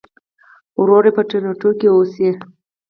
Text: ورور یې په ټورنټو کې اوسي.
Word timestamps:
ورور 0.81 1.03
یې 1.07 1.11
په 1.17 1.21
ټورنټو 1.29 1.69
کې 1.79 1.87
اوسي. 1.91 2.29